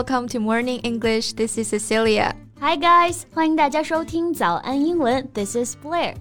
[0.00, 1.34] welcome to Morning English.
[1.34, 2.32] This is Cecilia.
[2.58, 5.28] Hi guys，欢迎大家收听早安英文。
[5.34, 6.14] This is Blair。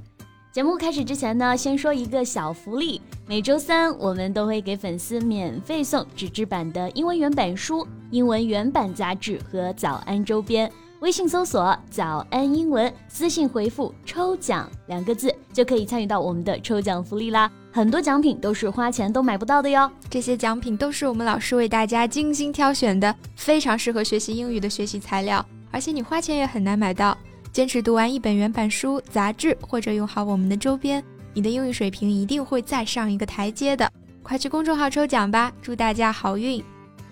[0.51, 3.01] 节目开始之前呢，先说一个小福利。
[3.25, 10.69] 每周三我们都会给粉丝免费送纸质版的英文原版书、英文原版杂志和早安周边。
[10.99, 17.49] 微信搜索“早安英文”，私信回复“抽奖”两个字，就可以参与到我们的抽奖福利啦！
[17.71, 19.89] 很多奖品都是花钱都买不到的哟。
[20.09, 27.17] 这些奖品都是我们老师为大家精心挑选的，非常适合学习英语的学习材料，而且你花钱也很难买到。
[27.53, 31.01] 坚持读完一本原版书、杂志，或者用好我们的周边，
[31.33, 33.89] 你的英语水平一定会再上一个台阶的。
[34.21, 36.61] 快去公众号抽奖吧，祝大家好运！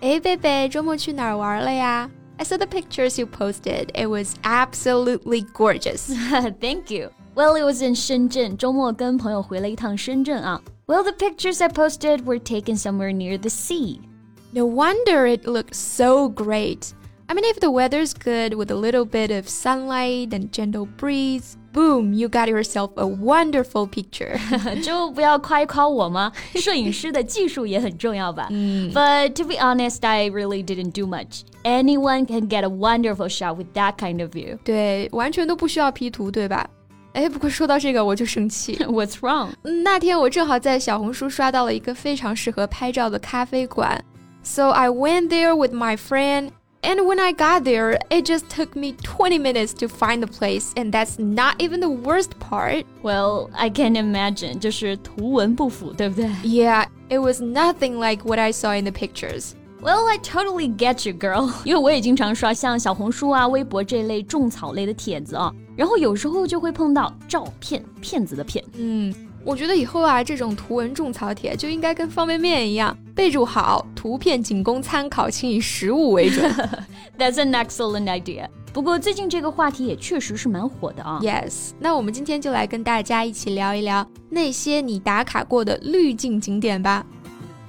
[0.02, 3.93] 哎，贝贝，周末去哪儿玩了呀 ？I saw the pictures you posted.
[3.95, 6.13] It was absolutely gorgeous.
[6.61, 7.11] Thank you.
[7.35, 8.57] Well, it was in Shenzhen.
[8.57, 10.61] 周末跟朋友回了一趟深圳啊。
[10.87, 14.01] Well, the pictures I posted were taken somewhere near the sea.
[14.53, 16.93] No wonder it looked so great.
[17.29, 21.57] I mean, if the weather's good with a little bit of sunlight and gentle breeze,
[21.73, 24.39] boom, you got yourself a wonderful picture.
[24.83, 26.31] 就不要夸一夸我吗？
[26.57, 28.49] 摄影师的技术也很重要吧。
[28.51, 28.93] 嗯。
[28.93, 31.43] But to be honest, I really didn't do much.
[31.65, 34.59] Anyone can get a wonderful shot with that kind of view.
[34.63, 36.69] 对，完全都不需要 P 图，对吧？
[37.15, 38.77] 哎，不过说到这个我就生气。
[38.77, 39.51] What's wrong？
[39.85, 44.03] 那天我正好在小红书刷到了一个非常适合拍照的咖啡馆，
[44.43, 46.51] so I went there with my friend.
[46.85, 50.73] And when I got there, it just took me 20 minutes to find the place,
[50.75, 52.85] and that's not even the worst part.
[53.03, 56.29] Well, I can imagine, 就是图文不符，对不对?
[56.43, 59.53] Yeah, it was nothing like what I saw in the pictures.
[59.81, 61.53] Well, I totally get you, girl.
[61.65, 68.65] 因为我也经常刷像小红书啊、微博这类种草类的帖子啊，然后有时候就会碰到照骗骗子的骗。
[68.75, 69.15] 嗯。
[69.48, 76.52] 我觉得以后啊，这种图文种草帖就应该跟方便面一样，备注好，图片仅供参考，请以实物为准。
[77.18, 78.50] That's an excellent idea。
[78.74, 81.22] 不过最近这个话题也确实是蛮火的啊。
[81.24, 87.06] Yes，那我们今天就来跟大家一起聊一聊那些你打卡过的滤镜景点吧。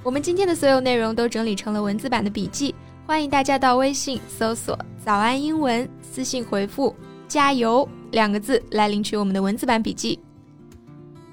[0.03, 2.75] 我们今天的所有内容都整理成了文字版的笔记，
[3.07, 6.93] 欢迎大家到微信搜索“早安英文”，私信回复
[7.29, 10.19] “加油”两个字来领取我们的文字版笔记。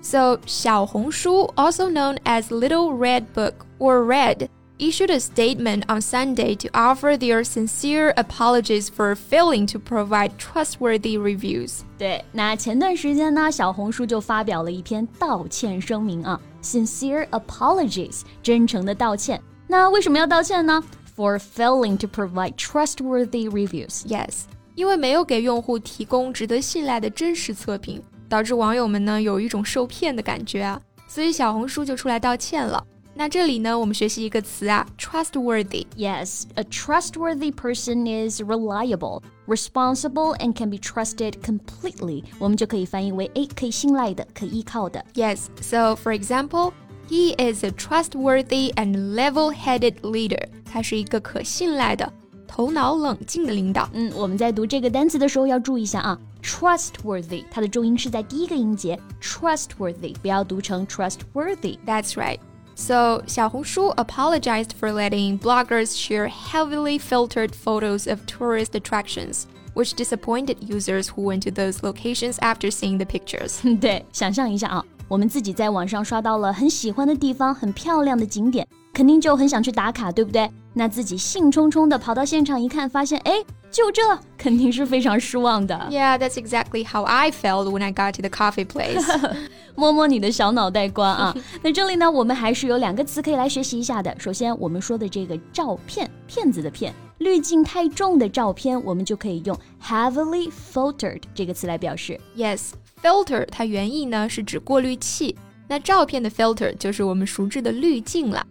[0.05, 6.55] So, 小红书, also known as Little Red Book or Red, issued a statement on Sunday
[6.55, 11.81] to offer their sincere apologies for failing to provide trustworthy reviews.
[11.99, 19.39] 对，那前段时间呢，小红书就发表了一篇道歉声明啊，sincere apologies，真诚的道歉。
[19.67, 20.83] 那为什么要道歉呢？
[21.15, 24.07] For failing to provide trustworthy reviews.
[24.07, 28.01] Yes，因为没有给用户提供值得信赖的真实测评。
[28.29, 32.85] 导致网友们呢有一种受骗的感觉啊，所以小红书就出来道歉了。
[33.13, 42.23] 那这里呢，我们学习一个词啊，trustworthy。Yes, a trustworthy person is reliable, responsible, and can be trusted completely。
[42.39, 45.03] 我们就可以翻译为诶，可以信赖的，可依靠的。
[45.13, 46.71] Yes, so for example.
[47.09, 50.47] He is a trustworthy and level-headed leader.
[50.63, 52.09] 他是一个可信赖的、
[52.47, 53.89] 头脑冷静的领导。
[53.93, 56.19] 嗯，我们在读这个单词的时候要注意一下啊。
[56.43, 62.39] trustworthy，它的重音是在第一个音节，trustworthy，不要读成 trustworthy。That's right.
[62.73, 69.43] So, 小红书 apologized for letting bloggers share heavily filtered photos of tourist attractions,
[69.75, 73.61] which disappointed users who went to those locations after seeing the pictures.
[73.79, 80.50] 对，想象一下啊，我们自己在网上刷到了很喜欢的地方、很漂亮的景点， 肯定就很想去打卡，对不对？
[80.72, 84.00] 那自己兴冲冲的跑到现场一看，发现哎，就这，
[84.38, 85.74] 肯定是非常失望的。
[85.90, 89.04] Yeah, that's exactly how I felt when I got to the coffee place.
[89.76, 91.36] 摸摸你的小脑袋瓜啊！
[91.62, 94.16] 那这里呢，我们还是有两个词可以来学习一下的。
[94.18, 99.54] 首先，我们说的这个照片，骗子的骗，滤镜太重的照片，我们就可以用
[99.86, 102.18] heavily filtered 这个词来表示。
[102.34, 102.70] Yes,
[103.02, 105.36] filter 它原意呢是指过滤器，
[105.68, 108.46] 那照片的 filter 就是我们熟知的滤镜了。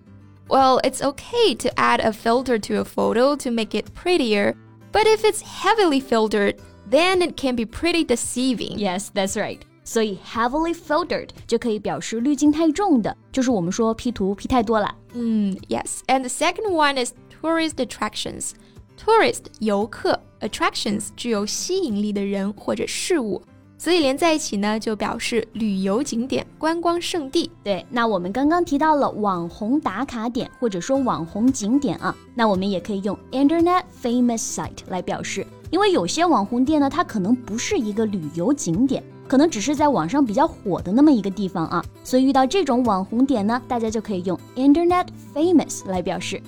[0.48, 4.54] Well, it's okay to add a filter to a photo to make it prettier,
[4.90, 6.56] but if it's heavily filtered,
[6.88, 8.78] then it can be pretty deceiving.
[8.78, 9.60] Yes, that's right.
[9.84, 14.94] 所以 heavily filtered 就可以表示滤镜太重的，就是我们说 P 图 P 太多了。
[15.14, 16.00] 嗯，Yes.
[16.06, 18.52] And the second one is tourist attractions.
[18.96, 23.42] Tourist 游客，attractions 具有吸引力的人或者事物。
[23.77, 27.51] 所以连在一起呢，就表示旅游景点、观光胜地。
[27.63, 35.45] 对，那我们刚刚提到了网红打卡点或者说网红景点啊，那我们也可以用 Internet famous site 来表示。
[35.71, 41.83] 因为有些网红店呢，它可能不是一个旅游景点，可能只是在网上比较火的那么一个地方啊。
[42.03, 46.41] 所以遇到这种网红点呢，大家就可以用 Internet famous 来表示。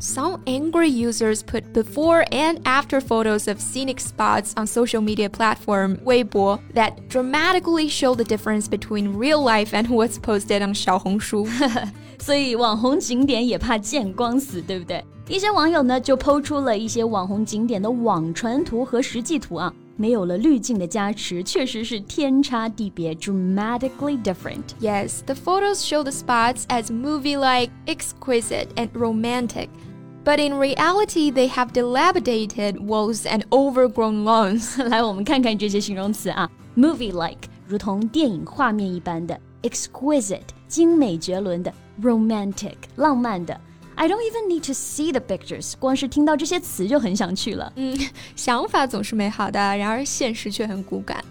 [0.00, 5.96] Some angry users put before and after photos of scenic spots on social media platform
[6.04, 11.48] Weibo that dramatically show the difference between real life and what's posted on 小红书。
[12.18, 15.02] 所以网红景点也怕见光死，对不对？
[15.26, 19.72] 一些网友呢就抛出了一些网红景点的网传图和实际图啊。
[19.96, 24.74] 没有了滤镜的加持，确实是天差地别，dramatically different.
[24.80, 29.68] Yes, the photos show the spots as movie-like, exquisite, and romantic.
[30.28, 34.82] But in reality, they have dilapidated walls and overgrown lawns.
[34.88, 43.60] 来，我们看看这些形容词啊，movie-like 如同电影画面一般的，exquisite 精美绝伦的，romantic 浪漫的。
[43.96, 47.72] I don't even need to see the pictures，光是听到这些词就很想去了。
[47.76, 47.96] 嗯，
[48.34, 51.22] 想法总是美好的，然而现实却很骨感。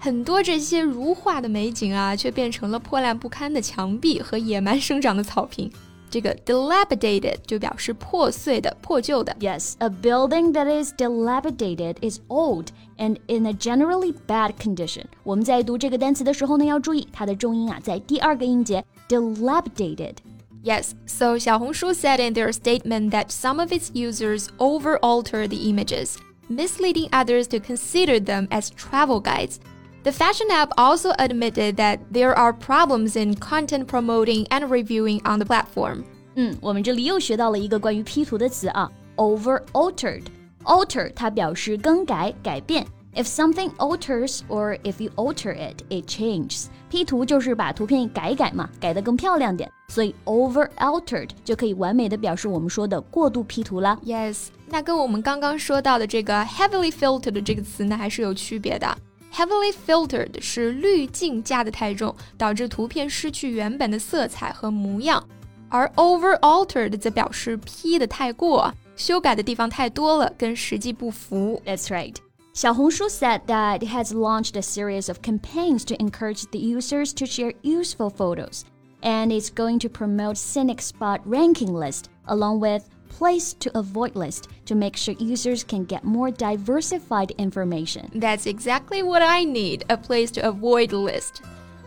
[0.00, 5.70] 很多这些如画的美景啊，却变成了破烂不堪的墙壁和野蛮生长的草坪。
[6.12, 9.36] 这个 dilapidated 就表示破碎的、破旧的。
[9.40, 15.04] Yes, a building that is dilapidated is old and in a generally bad condition.
[15.22, 25.46] 我们在读这个单词的时候呢，要注意它的重音啊，在第二个音节 dilapidated。Yes, so Xiaohongshu said in their statement that some of its users over alter
[25.46, 26.16] the images,
[26.48, 29.58] misleading others to consider them as travel guides.
[30.04, 35.38] The fashion app also admitted that there are problems in content promoting and reviewing on
[35.38, 36.04] the platform.
[36.36, 42.86] 嗯，我们这里又学到了一个关于 P 图的词啊，over altered。alter 它表示更改、改变。
[43.14, 46.66] If something alters or if you alter it, it changes.
[46.88, 49.68] P 图就是把图片改一改嘛，改得更漂亮点。
[49.88, 53.98] 所以 over altered 就可以完美的表示我们说的过度 P 图啦。
[54.04, 58.96] Yes，那跟我们刚刚说到的这个 heavily filtered 这个词呢，还是有区别的。
[59.32, 65.24] Heavily filtered 是滤镜加的太重，导致图片失去原本的色彩和模样，
[65.68, 71.62] 而 over altered 则表示 P 的太过，修改的地方太多了，跟实际不符。
[71.64, 72.16] That's right.
[72.52, 77.24] 小红书 said that it has launched a series of campaigns to encourage the users to
[77.24, 78.62] share useful photos,
[79.02, 82.82] and it's going to promote Cynic Spot ranking list along with
[83.18, 88.04] place to avoid list to make sure users can get more diversified information.
[88.14, 91.42] That's exactly what I need, a place to avoid list.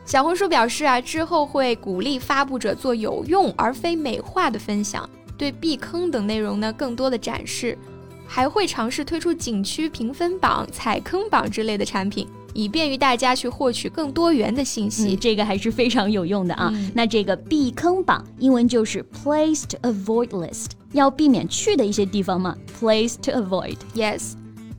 [0.05, 7.77] 小红书表示啊，之后会鼓励发布者做有用而非美化的分享，对避坑等内容呢更多的展示。
[8.27, 15.15] 还会尝试推出景区评分榜、踩坑榜之类的产品，以便于大家去获取更多元的信息。
[15.15, 16.71] 嗯、这个还是非常有用的啊。
[16.73, 24.33] 嗯、那这个避坑榜英文就是 place to avoid list， 要避免去的一些地方嘛，place to avoid。Yes.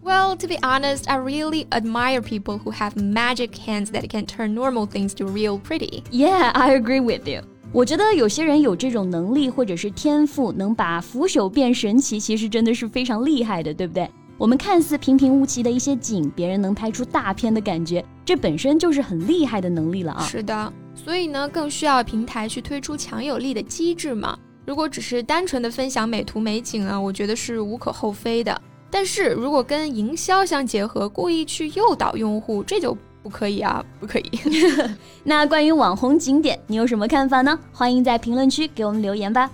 [0.05, 4.53] Well, to be honest, I really admire people who have magic hands that can turn
[4.53, 6.03] normal things to real pretty.
[6.11, 7.43] Yeah, I agree with you.
[7.73, 14.11] 我觉得有些人有这种能力或者是天赋，能把腐朽变神奇，其实真的是非常厉害的，对不对？
[14.37, 20.23] 我们看似平平无奇的一些景，别人能拍出大片的感觉，这本身就是很厉害的能力了啊！
[20.25, 24.37] 是的，所以呢，更需要平台去推出强有力的机制嘛。
[24.68, 28.62] 如果只是单纯的分享美图美景啊，我觉得是无可厚非的。
[28.92, 32.96] 但是如果跟营销相结合，故意去诱导用户，这就。
[33.24, 34.32] 不可以啊，不可以。
[35.26, 37.60] 那关于网红景点，你有什么看法呢？
[37.74, 39.52] 欢迎在评论区给我们留言吧。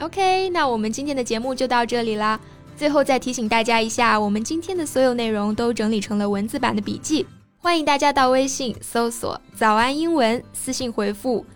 [0.00, 2.38] OK，那我们今天的节目就到这里啦。
[2.76, 7.24] 最后再提醒大家一下，我们今天的所有内容都整理成了文字版的笔记，
[7.56, 11.46] 欢迎大家到微信搜索“早安英文”，私信回复“